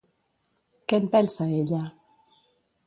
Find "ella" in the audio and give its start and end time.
1.61-1.85